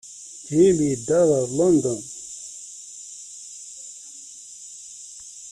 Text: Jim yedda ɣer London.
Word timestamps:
Jim 0.47 0.77
yedda 0.89 1.19
ɣer 1.29 1.43
London. 1.59 2.01